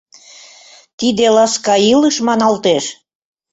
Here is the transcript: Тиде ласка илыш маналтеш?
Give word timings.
Тиде 0.99 1.25
ласка 1.35 1.75
илыш 1.93 2.15
маналтеш? 2.27 2.85